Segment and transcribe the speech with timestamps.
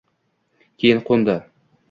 [0.83, 1.39] keyin qo‘ndi.